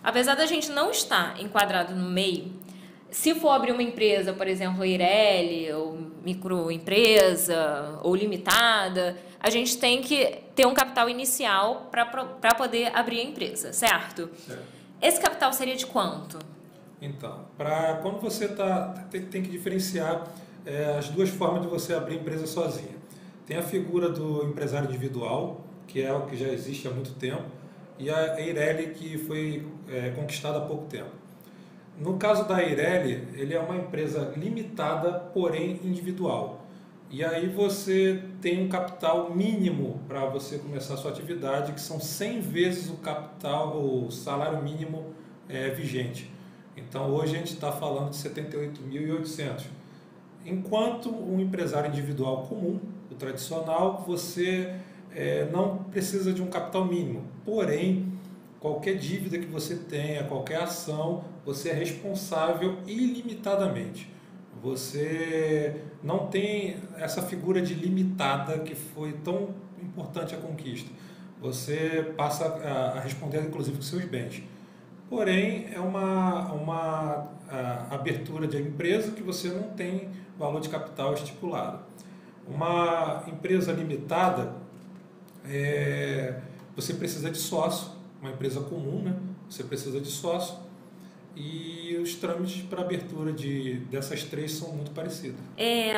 Apesar 0.02 0.34
da 0.34 0.46
gente 0.46 0.70
não 0.70 0.90
estar 0.90 1.40
enquadrado 1.40 1.94
no 1.94 2.08
MEI, 2.08 2.52
se 3.10 3.34
for 3.34 3.50
abrir 3.50 3.72
uma 3.72 3.82
empresa, 3.82 4.32
por 4.32 4.46
exemplo, 4.46 4.84
Ireli, 4.84 5.72
ou 5.72 5.98
microempresa, 6.24 7.98
ou 8.02 8.14
limitada, 8.14 9.16
a 9.40 9.50
gente 9.50 9.78
tem 9.78 10.00
que 10.00 10.38
ter 10.54 10.66
um 10.66 10.74
capital 10.74 11.08
inicial 11.08 11.88
para 11.90 12.54
poder 12.54 12.90
abrir 12.94 13.20
a 13.20 13.24
empresa, 13.24 13.72
certo? 13.72 14.30
certo? 14.46 14.62
Esse 15.00 15.20
capital 15.20 15.52
seria 15.52 15.76
de 15.76 15.86
quanto? 15.86 16.38
Então, 17.00 17.46
para 17.56 17.94
quando 18.02 18.20
você 18.20 18.46
tá, 18.46 19.06
tem, 19.10 19.22
tem 19.22 19.42
que 19.42 19.48
diferenciar 19.48 20.26
é, 20.66 20.96
as 20.98 21.08
duas 21.08 21.30
formas 21.30 21.62
de 21.62 21.68
você 21.68 21.94
abrir 21.94 22.16
empresa 22.16 22.46
sozinha. 22.46 23.00
Tem 23.46 23.56
a 23.56 23.62
figura 23.62 24.10
do 24.10 24.44
empresário 24.44 24.88
individual, 24.88 25.64
que 25.86 26.02
é 26.02 26.12
o 26.12 26.26
que 26.26 26.36
já 26.36 26.48
existe 26.48 26.86
há 26.86 26.90
muito 26.90 27.14
tempo, 27.14 27.44
e 27.98 28.10
a 28.10 28.38
Eireli, 28.38 28.94
que 28.94 29.18
foi 29.18 29.66
é, 29.88 30.10
conquistada 30.10 30.58
há 30.58 30.60
pouco 30.60 30.84
tempo. 30.84 31.10
No 32.00 32.16
caso 32.16 32.48
da 32.48 32.62
Eireli, 32.62 33.28
ele 33.34 33.52
é 33.52 33.60
uma 33.60 33.76
empresa 33.76 34.32
limitada, 34.34 35.12
porém 35.12 35.78
individual. 35.84 36.64
E 37.10 37.22
aí 37.22 37.46
você 37.46 38.22
tem 38.40 38.64
um 38.64 38.68
capital 38.70 39.34
mínimo 39.34 40.00
para 40.08 40.24
você 40.24 40.56
começar 40.56 40.94
a 40.94 40.96
sua 40.96 41.10
atividade, 41.10 41.72
que 41.72 41.80
são 41.80 42.00
100 42.00 42.40
vezes 42.40 42.88
o 42.88 42.96
capital, 42.96 43.76
o 43.76 44.10
salário 44.10 44.62
mínimo 44.62 45.12
é, 45.46 45.68
vigente. 45.68 46.30
Então 46.74 47.10
hoje 47.10 47.34
a 47.34 47.38
gente 47.38 47.52
está 47.52 47.70
falando 47.70 48.10
de 48.10 48.16
78.800. 48.16 49.66
Enquanto 50.46 51.10
um 51.10 51.38
empresário 51.38 51.90
individual 51.90 52.46
comum, 52.46 52.80
o 53.10 53.14
tradicional, 53.14 54.02
você 54.06 54.74
é, 55.14 55.46
não 55.52 55.84
precisa 55.84 56.32
de 56.32 56.40
um 56.40 56.46
capital 56.46 56.86
mínimo. 56.86 57.24
Porém, 57.44 58.10
qualquer 58.58 58.96
dívida 58.96 59.38
que 59.38 59.46
você 59.46 59.76
tenha, 59.76 60.24
qualquer 60.24 60.62
ação, 60.62 61.24
você 61.44 61.70
é 61.70 61.74
responsável 61.74 62.78
ilimitadamente. 62.86 64.12
Você 64.62 65.82
não 66.02 66.26
tem 66.26 66.76
essa 66.96 67.22
figura 67.22 67.62
de 67.62 67.74
limitada 67.74 68.58
que 68.58 68.74
foi 68.74 69.12
tão 69.24 69.54
importante 69.82 70.34
a 70.34 70.38
conquista. 70.38 70.90
Você 71.40 72.12
passa 72.16 72.44
a 72.46 73.00
responder, 73.00 73.40
inclusive, 73.40 73.76
com 73.76 73.82
seus 73.82 74.04
bens 74.04 74.42
porém 75.10 75.68
é 75.74 75.80
uma, 75.80 76.52
uma 76.52 77.28
abertura 77.90 78.46
de 78.46 78.56
empresa 78.56 79.10
que 79.10 79.22
você 79.22 79.48
não 79.48 79.64
tem 79.70 80.08
valor 80.38 80.60
de 80.60 80.68
capital 80.68 81.12
estipulado. 81.12 81.80
Uma 82.46 83.24
empresa 83.26 83.72
limitada, 83.72 84.54
é, 85.44 86.40
você 86.76 86.94
precisa 86.94 87.28
de 87.28 87.38
sócio, 87.38 87.90
uma 88.22 88.30
empresa 88.30 88.60
comum, 88.60 89.02
né? 89.02 89.16
você 89.48 89.64
precisa 89.64 90.00
de 90.00 90.08
sócio. 90.08 90.56
E 91.36 91.96
os 92.02 92.14
trâmites 92.14 92.62
para 92.62 92.80
abertura 92.80 93.32
de, 93.32 93.74
dessas 93.90 94.24
três 94.24 94.52
são 94.52 94.72
muito 94.72 94.90
parecidos. 94.90 95.38
É, 95.56 95.92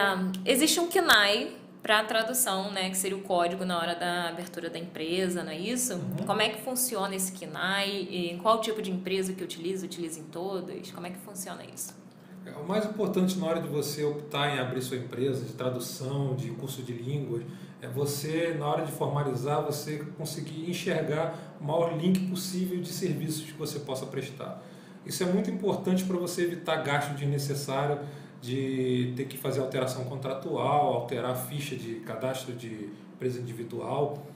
existe 0.44 0.78
um 0.80 0.88
KNAI 0.88 1.56
para 1.82 1.98
a 1.98 2.04
tradução, 2.04 2.70
né, 2.70 2.90
que 2.90 2.96
seria 2.96 3.16
o 3.16 3.22
código 3.22 3.64
na 3.64 3.76
hora 3.76 3.94
da 3.94 4.28
abertura 4.28 4.70
da 4.70 4.78
empresa, 4.78 5.42
não 5.42 5.50
é 5.50 5.58
isso? 5.58 5.94
Uhum. 5.94 6.26
Como 6.26 6.40
é 6.40 6.48
que 6.48 6.62
funciona 6.62 7.14
esse 7.14 7.32
KNAI? 7.32 7.90
E 8.08 8.38
qual 8.40 8.60
tipo 8.60 8.80
de 8.80 8.90
empresa 8.90 9.32
que 9.32 9.42
utiliza? 9.42 9.84
Utiliza 9.84 10.20
em 10.20 10.24
todas? 10.24 10.92
Como 10.92 11.06
é 11.06 11.10
que 11.10 11.18
funciona 11.18 11.62
isso? 11.64 12.00
É, 12.46 12.50
o 12.52 12.66
mais 12.66 12.84
importante 12.84 13.36
na 13.38 13.46
hora 13.46 13.60
de 13.60 13.68
você 13.68 14.04
optar 14.04 14.54
em 14.54 14.60
abrir 14.60 14.80
sua 14.80 14.96
empresa 14.96 15.44
de 15.44 15.52
tradução, 15.54 16.36
de 16.36 16.50
curso 16.50 16.82
de 16.82 16.92
línguas, 16.92 17.42
é 17.80 17.88
você, 17.88 18.54
na 18.56 18.66
hora 18.66 18.84
de 18.84 18.92
formalizar, 18.92 19.64
você 19.64 20.04
conseguir 20.16 20.70
enxergar 20.70 21.56
o 21.60 21.64
maior 21.64 21.98
link 21.98 22.28
possível 22.28 22.80
de 22.80 22.88
serviços 22.88 23.44
que 23.44 23.52
você 23.54 23.80
possa 23.80 24.06
prestar. 24.06 24.62
Isso 25.04 25.22
é 25.22 25.26
muito 25.26 25.50
importante 25.50 26.04
para 26.04 26.16
você 26.16 26.42
evitar 26.42 26.76
gasto 26.76 27.14
desnecessário 27.14 27.98
de 28.40 29.12
ter 29.16 29.26
que 29.26 29.36
fazer 29.36 29.60
alteração 29.60 30.04
contratual, 30.04 30.94
alterar 30.94 31.30
a 31.30 31.34
ficha 31.34 31.76
de 31.76 31.96
cadastro 32.00 32.54
de 32.54 32.90
empresa 33.14 33.40
individual. 33.40 34.26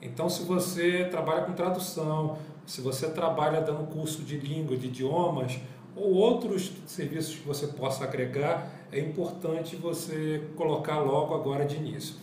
Então, 0.00 0.28
se 0.28 0.42
você 0.42 1.04
trabalha 1.10 1.42
com 1.42 1.52
tradução, 1.52 2.38
se 2.66 2.80
você 2.80 3.08
trabalha 3.08 3.60
dando 3.60 3.86
curso 3.86 4.22
de 4.22 4.36
língua, 4.36 4.76
de 4.76 4.86
idiomas 4.86 5.58
ou 5.96 6.12
outros 6.12 6.72
serviços 6.86 7.36
que 7.36 7.46
você 7.46 7.68
possa 7.68 8.04
agregar, 8.04 8.70
é 8.92 9.00
importante 9.00 9.76
você 9.76 10.42
colocar 10.56 10.98
logo 10.98 11.34
agora 11.34 11.64
de 11.64 11.76
início. 11.76 12.16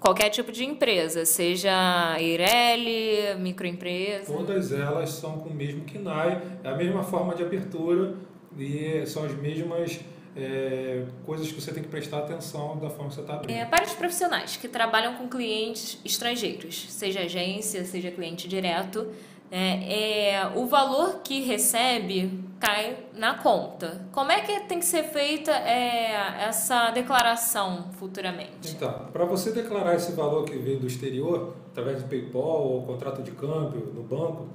Qualquer 0.00 0.28
tipo 0.30 0.50
de 0.50 0.64
empresa, 0.64 1.24
seja 1.24 2.18
Ireli, 2.20 3.36
microempresa? 3.38 4.32
Todas 4.32 4.72
elas 4.72 5.10
são 5.10 5.38
com 5.38 5.50
o 5.50 5.54
mesmo 5.54 5.84
KNAI, 5.84 6.42
é 6.64 6.68
a 6.68 6.76
mesma 6.76 7.04
forma 7.04 7.36
de 7.36 7.44
abertura 7.44 8.16
e 8.58 9.06
são 9.06 9.24
as 9.24 9.32
mesmas 9.32 10.00
é, 10.36 11.04
coisas 11.26 11.48
que 11.48 11.60
você 11.60 11.72
tem 11.72 11.82
que 11.82 11.88
prestar 11.88 12.18
atenção 12.18 12.78
da 12.78 12.88
forma 12.88 13.08
que 13.08 13.14
você 13.14 13.20
está 13.20 13.34
abrindo. 13.34 13.56
É, 13.56 13.64
para 13.64 13.84
os 13.84 13.92
profissionais 13.92 14.56
que 14.56 14.68
trabalham 14.68 15.14
com 15.14 15.28
clientes 15.28 15.98
estrangeiros, 16.04 16.86
seja 16.90 17.20
agência, 17.20 17.84
seja 17.84 18.10
cliente 18.10 18.48
direto, 18.48 19.08
é, 19.50 20.30
é, 20.32 20.52
o 20.56 20.66
valor 20.66 21.20
que 21.22 21.42
recebe 21.42 22.42
cai 22.58 22.96
na 23.12 23.34
conta. 23.34 24.06
Como 24.10 24.32
é 24.32 24.40
que 24.40 24.60
tem 24.60 24.78
que 24.78 24.86
ser 24.86 25.02
feita 25.02 25.50
é, 25.50 26.44
essa 26.48 26.90
declaração 26.90 27.90
futuramente? 27.98 28.70
Então, 28.70 29.08
para 29.12 29.26
você 29.26 29.52
declarar 29.52 29.94
esse 29.94 30.12
valor 30.12 30.46
que 30.46 30.56
vem 30.56 30.78
do 30.78 30.86
exterior, 30.86 31.54
através 31.70 32.02
do 32.02 32.08
PayPal 32.08 32.66
ou 32.66 32.82
contrato 32.86 33.22
de 33.22 33.32
câmbio 33.32 33.92
no 33.94 34.02
banco, 34.02 34.46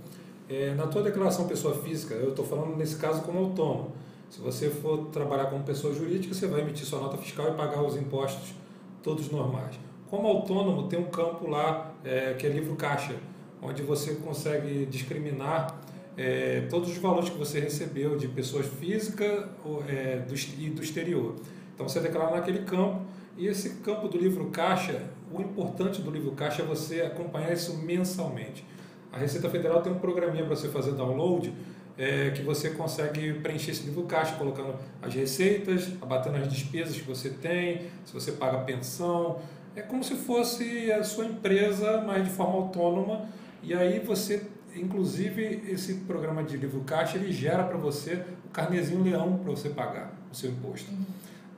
é, 0.50 0.74
na 0.74 0.88
tua 0.88 1.04
declaração 1.04 1.48
pessoa 1.48 1.76
física, 1.76 2.16
eu 2.16 2.30
estou 2.30 2.46
falando 2.46 2.76
nesse 2.76 2.96
caso 2.96 3.22
como 3.22 3.38
autônomo, 3.38 3.92
se 4.30 4.42
você 4.42 4.70
for 4.70 5.06
trabalhar 5.08 5.46
como 5.46 5.64
pessoa 5.64 5.94
jurídica, 5.94 6.34
você 6.34 6.48
vai 6.48 6.62
emitir 6.62 6.86
sua 6.86 7.00
nota 7.00 7.18
fiscal 7.18 7.50
e 7.50 7.56
pagar 7.56 7.82
os 7.82 7.96
impostos 7.96 8.54
todos 9.02 9.30
normais. 9.30 9.80
Como 10.10 10.28
autônomo, 10.28 10.88
tem 10.88 11.00
um 11.00 11.06
campo 11.06 11.50
lá 11.50 11.94
é, 12.04 12.34
que 12.34 12.46
é 12.46 12.50
livro 12.50 12.76
caixa, 12.76 13.16
onde 13.62 13.82
você 13.82 14.16
consegue 14.16 14.86
discriminar 14.86 15.80
é, 16.18 16.62
todos 16.70 16.90
os 16.90 16.98
valores 16.98 17.30
que 17.30 17.38
você 17.38 17.60
recebeu 17.60 18.18
de 18.18 18.28
pessoas 18.28 18.66
físicas 18.66 19.46
é, 19.88 20.18
do, 20.20 20.36
e 20.36 20.70
do 20.70 20.82
exterior. 20.82 21.36
Então 21.74 21.88
você 21.88 22.00
declara 22.00 22.36
naquele 22.36 22.60
campo 22.60 23.02
e 23.38 23.48
esse 23.48 23.76
campo 23.82 24.08
do 24.08 24.18
livro 24.18 24.46
caixa, 24.50 25.04
o 25.32 25.42
importante 25.42 26.02
do 26.02 26.10
livro 26.10 26.32
caixa 26.32 26.64
é 26.64 26.66
você 26.66 27.02
acompanhar 27.02 27.54
isso 27.54 27.78
mensalmente. 27.78 28.66
A 29.12 29.18
Receita 29.18 29.50
Federal 29.50 29.82
tem 29.82 29.92
um 29.92 30.00
programinha 30.00 30.44
para 30.44 30.56
você 30.56 30.68
fazer 30.70 30.94
download 30.94 31.54
é, 31.98 32.30
que 32.30 32.42
você 32.44 32.70
consegue 32.70 33.34
preencher 33.34 33.72
esse 33.72 33.84
livro 33.84 34.04
caixa 34.04 34.36
colocando 34.36 34.76
as 35.02 35.14
receitas, 35.14 35.90
abatendo 36.02 36.38
as 36.38 36.48
despesas 36.48 36.96
que 36.96 37.08
você 37.08 37.30
tem, 37.30 37.88
se 38.06 38.14
você 38.14 38.34
paga 38.34 38.60
pensão. 38.60 39.40
É 39.76 39.82
como 39.82 40.04
se 40.04 40.16
fosse 40.16 40.92
a 40.92 41.04
sua 41.04 41.26
empresa, 41.26 42.02
mas 42.06 42.24
de 42.24 42.30
forma 42.30 42.56
autônoma. 42.56 43.28
E 43.64 43.74
aí 43.74 44.00
você, 44.00 44.48
inclusive, 44.76 45.64
esse 45.68 45.96
programa 45.96 46.44
de 46.44 46.58
livro 46.58 46.82
caixa, 46.82 47.18
ele 47.18 47.32
gera 47.32 47.64
para 47.64 47.78
você 47.78 48.24
o 48.46 48.50
carnezinho 48.50 49.04
leão 49.04 49.38
para 49.38 49.52
você 49.52 49.70
pagar 49.70 50.14
o 50.32 50.36
seu 50.36 50.52
imposto. 50.52 50.92
Uhum. 50.92 51.06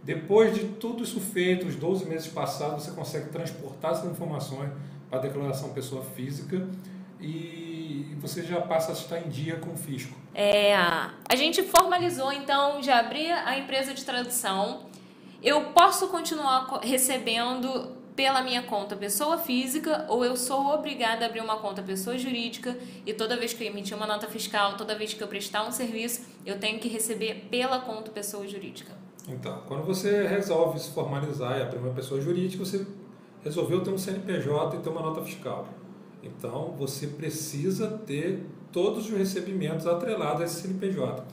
Depois 0.03 0.55
de 0.55 0.65
tudo 0.65 1.03
isso 1.03 1.19
feito, 1.19 1.67
os 1.67 1.75
12 1.75 2.05
meses 2.05 2.27
passados, 2.27 2.83
você 2.83 2.91
consegue 2.91 3.29
transportar 3.29 3.91
essas 3.91 4.09
informações 4.09 4.71
para 5.09 5.19
a 5.19 5.21
declaração 5.21 5.69
pessoa 5.69 6.03
física 6.03 6.65
e 7.19 7.68
você 8.19 8.43
já 8.43 8.61
passa 8.61 8.91
a 8.91 8.93
estar 8.93 9.19
em 9.19 9.29
dia 9.29 9.55
com 9.57 9.71
o 9.71 9.77
fisco. 9.77 10.15
É, 10.35 10.75
a 10.75 11.35
gente 11.35 11.63
formalizou, 11.63 12.31
então, 12.31 12.81
já 12.81 12.99
abri 12.99 13.31
a 13.31 13.57
empresa 13.57 13.93
de 13.93 14.03
tradução. 14.03 14.81
Eu 15.41 15.65
posso 15.71 16.07
continuar 16.09 16.79
recebendo 16.83 17.97
pela 18.15 18.41
minha 18.41 18.61
conta 18.63 18.97
pessoa 18.97 19.37
física 19.37 20.05
ou 20.09 20.25
eu 20.25 20.35
sou 20.35 20.73
obrigada 20.73 21.23
a 21.23 21.29
abrir 21.29 21.39
uma 21.39 21.57
conta 21.59 21.81
pessoa 21.81 22.17
jurídica 22.17 22.77
e 23.05 23.13
toda 23.13 23.37
vez 23.37 23.53
que 23.53 23.63
eu 23.63 23.67
emitir 23.67 23.95
uma 23.95 24.05
nota 24.05 24.27
fiscal, 24.27 24.75
toda 24.75 24.93
vez 24.93 25.13
que 25.13 25.23
eu 25.23 25.27
prestar 25.29 25.65
um 25.65 25.71
serviço, 25.71 26.27
eu 26.45 26.59
tenho 26.59 26.79
que 26.79 26.89
receber 26.89 27.47
pela 27.49 27.79
conta 27.79 28.11
pessoa 28.11 28.45
jurídica. 28.45 28.91
Então, 29.25 29.61
quando 29.67 29.85
você 29.85 30.27
resolve 30.27 30.79
se 30.79 30.91
formalizar 30.91 31.59
e 31.59 31.61
abrir 31.61 31.77
uma 31.77 31.93
pessoa 31.93 32.19
jurídica, 32.19 32.65
você 32.65 32.85
resolveu 33.41 33.81
ter 33.81 33.91
um 33.91 33.97
CNPJ 33.97 34.75
e 34.75 34.79
ter 34.81 34.89
uma 34.89 35.01
nota 35.01 35.23
fiscal. 35.23 35.65
Então, 36.21 36.75
você 36.77 37.07
precisa 37.07 37.87
ter 38.05 38.45
todos 38.71 39.05
os 39.05 39.17
recebimentos 39.17 39.87
atrelados 39.87 40.41
a 40.41 40.45
esse 40.45 40.61
CNPJ. 40.61 41.23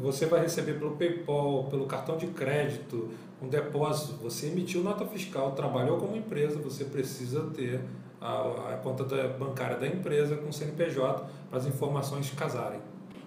Você 0.00 0.26
vai 0.26 0.40
receber 0.40 0.78
pelo 0.78 0.96
PayPal, 0.96 1.64
pelo 1.64 1.86
cartão 1.86 2.16
de 2.16 2.26
crédito, 2.28 3.10
um 3.40 3.48
depósito. 3.48 4.14
Você 4.22 4.46
emitiu 4.46 4.82
nota 4.82 5.04
fiscal, 5.06 5.52
trabalhou 5.52 5.98
como 5.98 6.16
empresa, 6.16 6.58
você 6.58 6.84
precisa 6.84 7.42
ter 7.54 7.80
a, 8.20 8.72
a 8.72 8.76
conta 8.82 9.04
da, 9.04 9.28
bancária 9.28 9.76
da 9.76 9.86
empresa 9.86 10.36
com 10.36 10.50
CNPJ 10.50 11.26
para 11.50 11.58
as 11.58 11.66
informações 11.66 12.30
casarem. 12.30 12.80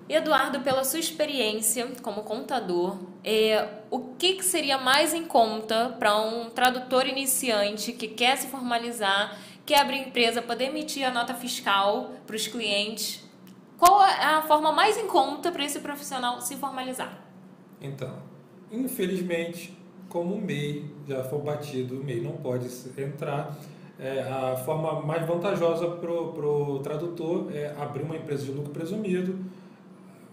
Eduardo, 0.07 0.61
pela 0.61 0.83
sua 0.83 0.99
experiência 0.99 1.87
como 2.03 2.21
contador, 2.21 2.97
é, 3.23 3.67
o 3.89 4.13
que, 4.17 4.33
que 4.33 4.45
seria 4.45 4.77
mais 4.77 5.15
em 5.15 5.25
conta 5.25 5.95
para 5.97 6.15
um 6.15 6.49
tradutor 6.51 7.07
iniciante 7.07 7.91
que 7.91 8.07
quer 8.07 8.37
se 8.37 8.47
formalizar 8.47 9.35
quer 9.65 9.81
abrir 9.81 10.07
empresa, 10.07 10.41
poder 10.41 10.65
emitir 10.65 11.05
a 11.05 11.11
nota 11.11 11.33
fiscal 11.33 12.11
para 12.25 12.35
os 12.35 12.47
clientes. 12.47 13.23
Qual 13.77 14.01
é 14.03 14.23
a 14.23 14.41
forma 14.43 14.71
mais 14.71 14.97
em 14.97 15.07
conta 15.07 15.51
para 15.51 15.65
esse 15.65 15.79
profissional 15.79 16.39
se 16.39 16.55
formalizar? 16.55 17.25
Então, 17.81 18.19
infelizmente, 18.71 19.77
como 20.07 20.35
o 20.35 20.41
MEI 20.41 20.85
já 21.07 21.23
foi 21.23 21.39
batido, 21.39 21.99
o 21.99 22.03
MEI 22.03 22.21
não 22.21 22.33
pode 22.33 22.67
entrar, 22.97 23.57
é, 23.99 24.21
a 24.21 24.55
forma 24.57 25.01
mais 25.01 25.25
vantajosa 25.25 25.87
para 25.87 26.11
o 26.11 26.79
tradutor 26.79 27.49
é 27.53 27.73
abrir 27.77 28.03
uma 28.03 28.15
empresa 28.15 28.45
de 28.45 28.51
lucro 28.51 28.71
presumido 28.71 29.37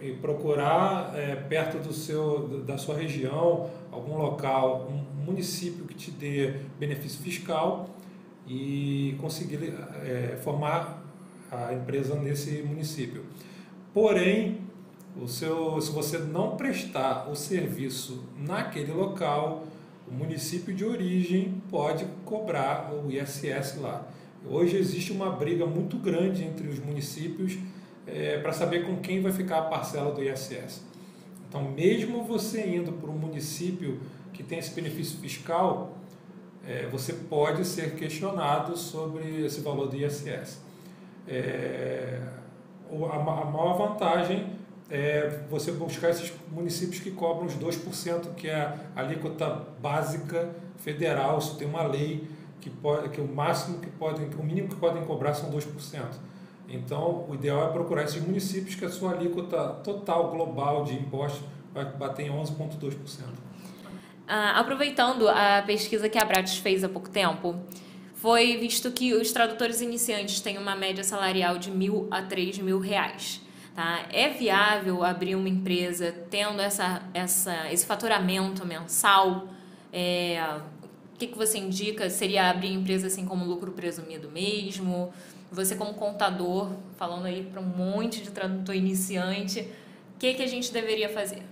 e 0.00 0.12
procurar 0.12 1.16
é, 1.16 1.36
perto 1.36 1.78
do 1.78 1.92
seu, 1.92 2.64
da 2.64 2.76
sua 2.76 2.96
região, 2.96 3.70
algum 3.90 4.16
local, 4.16 4.88
um 4.90 5.24
município 5.24 5.84
que 5.84 5.94
te 5.94 6.10
dê 6.10 6.54
benefício 6.78 7.22
fiscal 7.22 7.88
e 8.46 9.16
conseguir 9.20 9.74
é, 10.04 10.38
formar 10.42 11.02
a 11.50 11.72
empresa 11.72 12.14
nesse 12.14 12.62
município. 12.62 13.24
Porém, 13.92 14.60
o 15.20 15.28
seu, 15.28 15.80
se 15.80 15.92
você 15.92 16.18
não 16.18 16.56
prestar 16.56 17.28
o 17.30 17.36
serviço 17.36 18.24
naquele 18.38 18.92
local, 18.92 19.66
o 20.08 20.14
município 20.14 20.74
de 20.74 20.84
origem 20.84 21.62
pode 21.70 22.06
cobrar 22.24 22.92
o 22.92 23.10
ISS 23.10 23.76
lá. 23.76 24.06
Hoje 24.44 24.76
existe 24.76 25.12
uma 25.12 25.30
briga 25.30 25.66
muito 25.66 25.96
grande 25.96 26.42
entre 26.42 26.66
os 26.68 26.78
municípios 26.78 27.58
é, 28.06 28.38
para 28.38 28.52
saber 28.52 28.86
com 28.86 28.96
quem 28.96 29.20
vai 29.20 29.30
ficar 29.30 29.58
a 29.58 29.62
parcela 29.62 30.12
do 30.12 30.22
ISS. 30.22 30.82
Então, 31.48 31.70
mesmo 31.70 32.24
você 32.24 32.66
indo 32.66 32.92
para 32.92 33.10
um 33.10 33.16
município 33.16 34.00
que 34.32 34.42
tem 34.42 34.58
esse 34.58 34.74
benefício 34.74 35.18
fiscal, 35.18 35.96
é, 36.66 36.86
você 36.86 37.12
pode 37.12 37.64
ser 37.64 37.94
questionado 37.94 38.76
sobre 38.76 39.44
esse 39.44 39.60
valor 39.60 39.88
do 39.88 39.96
ISS. 39.96 40.60
É, 41.26 42.20
a, 42.90 43.16
a 43.16 43.44
maior 43.44 43.76
vantagem 43.76 44.46
é 44.90 45.40
você 45.50 45.72
buscar 45.72 46.10
esses 46.10 46.32
municípios 46.50 47.00
que 47.00 47.10
cobram 47.10 47.46
os 47.46 47.54
2%, 47.54 48.34
que 48.34 48.48
é 48.48 48.76
a 48.94 49.00
alíquota 49.00 49.48
básica 49.80 50.50
federal, 50.76 51.38
isso 51.38 51.56
tem 51.56 51.66
uma 51.66 51.82
lei 51.82 52.28
que, 52.60 52.68
pode, 52.68 53.08
que 53.08 53.20
o 53.20 53.26
máximo 53.26 53.78
que 53.78 53.88
podem, 53.90 54.28
o 54.38 54.42
mínimo 54.42 54.68
que 54.68 54.76
podem 54.76 55.04
cobrar 55.04 55.34
são 55.34 55.50
2%. 55.50 55.64
Então, 56.68 57.26
o 57.28 57.34
ideal 57.34 57.68
é 57.68 57.72
procurar 57.72 58.04
esses 58.04 58.22
municípios 58.22 58.74
que 58.74 58.84
a 58.84 58.90
sua 58.90 59.12
alíquota 59.12 59.68
total 59.82 60.30
global 60.30 60.84
de 60.84 60.94
impostos 60.94 61.42
vai 61.72 61.84
bater 61.84 62.26
em 62.26 62.30
11,2%. 62.30 62.94
Ah, 64.26 64.60
aproveitando 64.60 65.28
a 65.28 65.62
pesquisa 65.66 66.08
que 66.08 66.18
a 66.18 66.24
Bratis 66.24 66.56
fez 66.58 66.84
há 66.84 66.88
pouco 66.88 67.10
tempo, 67.10 67.60
foi 68.14 68.56
visto 68.56 68.90
que 68.92 69.12
os 69.14 69.32
tradutores 69.32 69.80
iniciantes 69.80 70.40
têm 70.40 70.56
uma 70.56 70.76
média 70.76 71.02
salarial 71.02 71.58
de 71.58 71.70
mil 71.70 72.06
a 72.10 72.22
três 72.22 72.56
mil 72.58 72.78
reais. 72.78 73.40
Tá? 73.74 74.06
É 74.12 74.28
viável 74.28 75.02
abrir 75.02 75.34
uma 75.34 75.48
empresa 75.48 76.14
tendo 76.30 76.60
essa, 76.60 77.02
essa, 77.12 77.72
esse 77.72 77.84
faturamento 77.84 78.64
mensal? 78.66 79.48
É, 79.92 80.40
o 81.14 81.18
que, 81.18 81.26
que 81.26 81.36
você 81.36 81.58
indica? 81.58 82.08
Seria 82.08 82.48
abrir 82.48 82.72
empresa 82.72 83.08
assim 83.08 83.26
como 83.26 83.44
lucro 83.44 83.72
presumido 83.72 84.30
mesmo? 84.30 85.12
Você 85.50 85.74
como 85.74 85.94
contador, 85.94 86.70
falando 86.96 87.26
aí 87.26 87.42
para 87.42 87.60
um 87.60 87.66
monte 87.66 88.22
de 88.22 88.30
tradutor 88.30 88.74
iniciante, 88.74 89.68
o 90.14 90.18
que, 90.18 90.34
que 90.34 90.42
a 90.42 90.46
gente 90.46 90.72
deveria 90.72 91.08
fazer? 91.08 91.42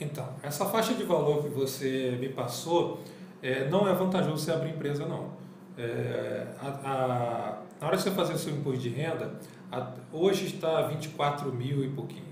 Então, 0.00 0.28
essa 0.42 0.64
faixa 0.64 0.94
de 0.94 1.02
valor 1.02 1.42
que 1.42 1.48
você 1.48 2.16
me 2.20 2.28
passou 2.28 3.00
é, 3.42 3.68
não 3.68 3.88
é 3.88 3.94
vantajoso 3.94 4.44
você 4.44 4.52
abrir 4.52 4.70
empresa, 4.70 5.06
não. 5.06 5.30
É, 5.76 6.46
a, 6.60 6.68
a, 6.68 7.62
na 7.80 7.86
hora 7.86 7.96
de 7.96 8.02
você 8.02 8.10
fazer 8.10 8.34
o 8.34 8.38
seu 8.38 8.52
imposto 8.52 8.80
de 8.80 8.88
renda, 8.88 9.32
a, 9.70 9.92
hoje 10.12 10.46
está 10.46 10.82
24 10.82 11.52
mil 11.52 11.84
e 11.84 11.88
pouquinho. 11.88 12.26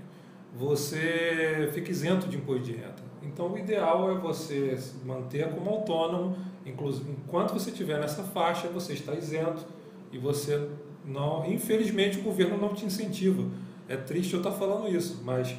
Você 0.55 1.69
fica 1.73 1.91
isento 1.91 2.27
de 2.27 2.37
imposto 2.37 2.63
de 2.63 2.73
renda. 2.73 3.07
Então, 3.21 3.51
o 3.51 3.57
ideal 3.57 4.11
é 4.11 4.15
você 4.15 4.77
manter 5.05 5.49
como 5.49 5.69
autônomo, 5.69 6.37
inclusive 6.65 7.11
enquanto 7.11 7.53
você 7.53 7.69
estiver 7.69 7.99
nessa 7.99 8.23
faixa, 8.23 8.67
você 8.67 8.93
está 8.93 9.13
isento 9.13 9.65
e 10.11 10.17
você 10.17 10.69
não. 11.05 11.45
Infelizmente, 11.45 12.19
o 12.19 12.23
governo 12.23 12.57
não 12.57 12.73
te 12.73 12.85
incentiva. 12.85 13.43
É 13.87 13.95
triste 13.95 14.33
eu 14.33 14.39
estar 14.39 14.51
falando 14.51 14.87
isso, 14.89 15.21
mas 15.23 15.55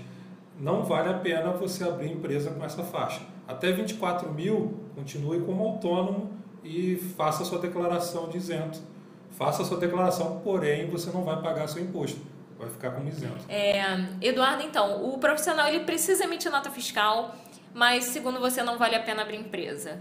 não 0.59 0.83
vale 0.83 1.09
a 1.09 1.15
pena 1.15 1.51
você 1.53 1.85
abrir 1.85 2.13
empresa 2.13 2.51
com 2.51 2.65
essa 2.65 2.83
faixa. 2.83 3.21
Até 3.47 3.71
24 3.73 4.33
mil, 4.33 4.81
continue 4.95 5.41
como 5.41 5.65
autônomo 5.65 6.33
e 6.65 6.97
faça 7.17 7.45
sua 7.45 7.59
declaração 7.59 8.29
de 8.29 8.37
isento. 8.37 8.81
Faça 9.31 9.65
sua 9.65 9.79
declaração, 9.79 10.41
porém 10.41 10.91
você 10.91 11.11
não 11.11 11.23
vai 11.23 11.41
pagar 11.41 11.69
seu 11.69 11.83
imposto. 11.83 12.21
Vai 12.59 12.69
ficar 12.69 12.91
como 12.91 13.09
isento. 13.09 13.45
É, 13.49 13.83
Eduardo, 14.21 14.65
então, 14.65 15.09
o 15.09 15.19
profissional 15.19 15.69
ele 15.69 15.85
precisa 15.85 16.25
emitir 16.25 16.51
nota 16.51 16.71
fiscal, 16.71 17.37
mas 17.73 18.07
segundo 18.07 18.41
você 18.41 18.63
não 18.63 18.77
vale 18.77 18.97
a 18.97 19.03
pena 19.03 19.23
abrir 19.23 19.37
empresa. 19.37 20.01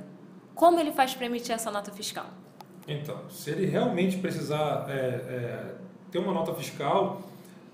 Como 0.56 0.80
ele 0.80 0.92
faz 0.92 1.14
para 1.14 1.28
emitir 1.28 1.54
essa 1.54 1.70
nota 1.70 1.92
fiscal? 1.92 2.26
Então, 2.88 3.30
se 3.30 3.52
ele 3.52 3.68
realmente 3.68 4.18
precisar 4.18 4.88
é, 4.90 4.94
é, 4.94 5.76
ter 6.10 6.18
uma 6.18 6.34
nota 6.34 6.52
fiscal, 6.56 7.22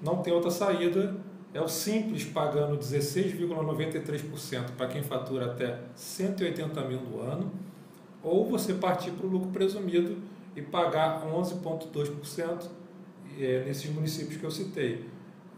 não 0.02 0.18
tem 0.18 0.34
outra 0.34 0.52
saída 0.52 1.16
é 1.54 1.62
o 1.62 1.68
simples 1.68 2.26
pagando 2.26 2.78
16,93% 2.78 4.72
para 4.76 4.88
quem 4.88 5.04
fatura 5.04 5.46
até 5.46 5.80
180 5.96 6.82
mil 6.82 7.00
no 7.00 7.22
ano, 7.22 7.52
ou 8.24 8.46
você 8.46 8.74
partir 8.74 9.12
para 9.12 9.28
o 9.28 9.30
lucro 9.30 9.50
presumido 9.50 10.18
e 10.56 10.62
pagar 10.62 11.24
11,2% 11.26 12.68
é, 13.40 13.64
nesses 13.66 13.90
municípios 13.92 14.38
que 14.38 14.44
eu 14.44 14.52
citei. 14.52 15.06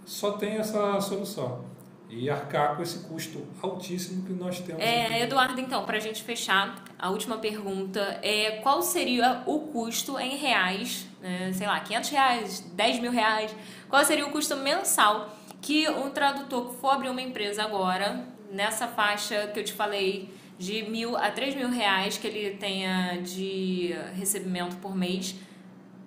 Só 0.04 0.32
tem 0.34 0.58
essa 0.58 1.00
solução. 1.00 1.74
E 2.08 2.30
arcar 2.30 2.76
com 2.76 2.84
esse 2.84 3.00
custo 3.00 3.42
altíssimo 3.60 4.24
que 4.26 4.32
nós 4.32 4.60
temos. 4.60 4.80
É, 4.80 5.24
Eduardo, 5.24 5.60
então, 5.60 5.84
para 5.86 5.98
a 5.98 6.00
gente 6.00 6.22
fechar, 6.24 6.84
a 7.00 7.10
última 7.10 7.40
pergunta 7.40 8.20
é 8.22 8.60
qual 8.62 8.84
seria 8.84 9.42
o 9.48 9.62
custo 9.62 10.20
em 10.20 10.38
reais, 10.38 11.08
né, 11.20 11.52
sei 11.52 11.66
lá, 11.66 11.80
500 11.80 12.10
reais, 12.12 12.60
10 12.74 13.00
mil 13.00 13.12
reais, 13.12 13.56
qual 13.90 14.06
seria 14.06 14.26
o 14.26 14.30
custo 14.30 14.56
mensal 14.56 15.36
que 15.66 15.90
um 15.90 16.12
tradutor 16.12 16.70
que 16.70 16.76
for 16.76 16.92
abrir 16.92 17.10
uma 17.10 17.24
empresa 17.24 17.64
agora, 17.64 18.24
nessa 18.52 18.88
faixa 18.88 19.48
que 19.48 19.60
eu 19.60 19.64
te 19.64 19.74
falei, 19.74 20.30
de 20.60 20.84
mil 20.84 21.18
a 21.18 21.32
três 21.32 21.56
mil 21.56 21.70
reais 21.70 22.20
que 22.20 22.28
ele 22.28 22.56
tenha 22.58 23.20
de 23.24 23.96
recebimento 24.14 24.76
por 24.76 24.96
mês, 24.96 25.36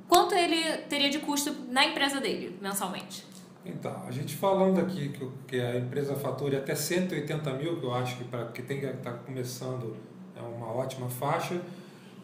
quanto 0.06 0.32
ele 0.32 0.78
teria 0.88 1.11
de 1.11 1.18
custo 1.18 1.52
na 1.68 1.85
empresa 1.85 2.20
dele, 2.20 2.56
mensalmente? 2.62 3.26
Então, 3.66 4.04
a 4.06 4.12
gente 4.12 4.37
falando 4.37 4.78
aqui 4.78 5.12
que, 5.48 5.61
a 5.61 5.76
empresa 5.76 6.14
fature 6.14 6.54
até 6.54 6.76
180 6.76 7.52
mil, 7.54 7.80
que 7.80 7.85
eu 7.85 7.92
acho 7.92 8.16
que 8.16 8.24
para 8.24 8.44
que 8.46 8.62
tem 8.62 8.78
que 8.78 8.87
estar 8.87 9.11
tá 9.11 9.18
começando 9.18 9.96
é 10.37 10.40
uma 10.40 10.72
ótima 10.72 11.09
faixa, 11.09 11.61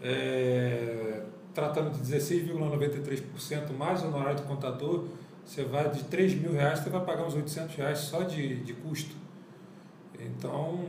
é, 0.01 1.25
tratando 1.53 1.91
de 1.91 1.99
16,93% 1.99 3.77
mais 3.77 4.05
o 4.05 4.07
honorário 4.07 4.37
do 4.37 4.47
contador, 4.47 5.09
você 5.45 5.65
vai 5.65 5.91
de 5.91 6.05
3 6.05 6.35
mil 6.35 6.53
reais, 6.53 6.79
você 6.79 6.91
vai 6.91 7.05
pagar 7.05 7.27
uns 7.27 7.35
800 7.35 7.75
reais 7.77 7.99
só 7.99 8.23
de, 8.23 8.57
de 8.63 8.73
custo. 8.75 9.15
Então, 10.19 10.87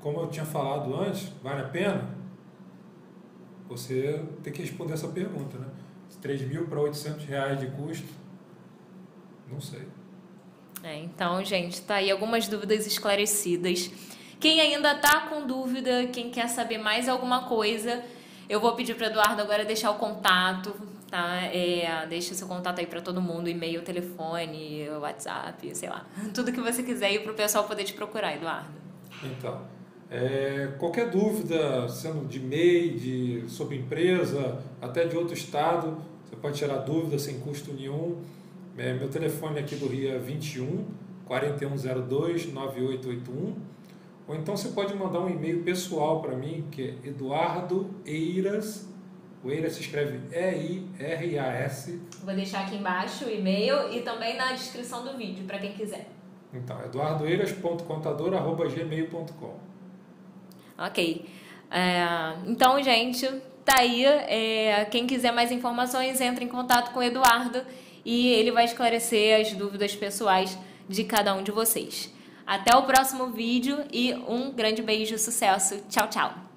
como 0.00 0.20
eu 0.20 0.28
tinha 0.28 0.44
falado 0.44 0.94
antes, 0.94 1.28
vale 1.42 1.60
a 1.60 1.68
pena? 1.68 2.16
Você 3.68 4.24
tem 4.42 4.52
que 4.52 4.62
responder 4.62 4.94
essa 4.94 5.08
pergunta, 5.08 5.58
né? 5.58 5.66
3 6.20 6.42
mil 6.42 6.66
para 6.66 6.80
800 6.80 7.24
reais 7.24 7.60
de 7.60 7.66
custo, 7.68 8.08
não 9.50 9.60
sei. 9.60 9.86
É, 10.82 10.96
então, 10.96 11.42
gente, 11.44 11.80
tá 11.82 11.96
aí 11.96 12.10
algumas 12.10 12.48
dúvidas 12.48 12.86
esclarecidas. 12.86 13.90
Quem 14.38 14.60
ainda 14.60 14.94
tá 14.94 15.28
com 15.28 15.46
dúvida, 15.46 16.06
quem 16.06 16.30
quer 16.30 16.48
saber 16.48 16.78
mais 16.78 17.08
alguma 17.08 17.44
coisa, 17.44 18.02
eu 18.48 18.60
vou 18.60 18.74
pedir 18.74 18.94
para 18.96 19.08
Eduardo 19.08 19.42
agora 19.42 19.64
deixar 19.64 19.90
o 19.90 19.96
contato, 19.96 20.74
tá? 21.10 21.42
É, 21.46 22.06
deixa 22.08 22.34
seu 22.34 22.46
contato 22.46 22.78
aí 22.78 22.86
para 22.86 23.00
todo 23.00 23.20
mundo, 23.20 23.48
e-mail, 23.48 23.82
telefone, 23.82 24.88
WhatsApp, 25.00 25.74
sei 25.74 25.88
lá. 25.88 26.06
Tudo 26.32 26.52
que 26.52 26.60
você 26.60 26.82
quiser 26.82 27.22
para 27.22 27.32
o 27.32 27.34
pessoal 27.34 27.64
poder 27.64 27.84
te 27.84 27.92
procurar, 27.92 28.36
Eduardo. 28.36 28.70
Então, 29.24 29.60
é, 30.10 30.72
qualquer 30.78 31.10
dúvida, 31.10 31.88
sendo 31.88 32.26
de 32.26 32.40
MEI, 32.40 32.90
de, 32.90 33.44
sobre 33.48 33.76
empresa, 33.76 34.62
até 34.80 35.06
de 35.06 35.16
outro 35.16 35.34
estado, 35.34 35.98
você 36.24 36.36
pode 36.36 36.56
tirar 36.56 36.78
dúvida 36.78 37.18
sem 37.18 37.40
custo 37.40 37.72
nenhum. 37.72 38.22
É, 38.78 38.92
meu 38.94 39.08
telefone 39.08 39.58
aqui 39.58 39.76
do 39.76 39.86
Rio 39.86 40.10
é 40.12 40.18
21 40.18 40.84
4102 41.26 42.52
9881. 42.52 43.54
Ou 44.26 44.36
então 44.36 44.56
você 44.56 44.68
pode 44.68 44.94
mandar 44.94 45.20
um 45.20 45.28
e-mail 45.28 45.62
pessoal 45.62 46.22
para 46.22 46.36
mim, 46.36 46.64
que 46.70 46.82
é 46.82 47.08
eduardoeiras 47.08 48.89
o 49.42 49.50
Eiras 49.50 49.72
se 49.72 49.80
escreve 49.80 50.20
E-I-R-A-S. 50.32 51.98
Vou 52.22 52.34
deixar 52.34 52.66
aqui 52.66 52.76
embaixo 52.76 53.24
o 53.24 53.30
e-mail 53.30 53.90
e 53.92 54.02
também 54.02 54.36
na 54.36 54.52
descrição 54.52 55.02
do 55.04 55.16
vídeo, 55.16 55.46
para 55.46 55.58
quem 55.58 55.72
quiser. 55.72 56.06
Então, 56.52 56.78
eduardoeiras.contador.gmail.com 56.84 59.54
Ok. 60.78 61.26
É, 61.70 62.34
então, 62.46 62.82
gente, 62.82 63.26
tá 63.64 63.78
aí. 63.78 64.04
É, 64.04 64.84
quem 64.90 65.06
quiser 65.06 65.32
mais 65.32 65.50
informações, 65.52 66.20
entre 66.20 66.44
em 66.44 66.48
contato 66.48 66.92
com 66.92 67.00
o 67.00 67.02
Eduardo 67.02 67.62
e 68.04 68.28
ele 68.28 68.50
vai 68.50 68.64
esclarecer 68.64 69.40
as 69.40 69.52
dúvidas 69.52 69.94
pessoais 69.94 70.58
de 70.88 71.04
cada 71.04 71.34
um 71.34 71.42
de 71.42 71.50
vocês. 71.50 72.12
Até 72.46 72.76
o 72.76 72.82
próximo 72.82 73.28
vídeo 73.28 73.78
e 73.92 74.12
um 74.26 74.52
grande 74.52 74.82
beijo, 74.82 75.16
sucesso. 75.18 75.82
Tchau, 75.88 76.08
tchau. 76.08 76.49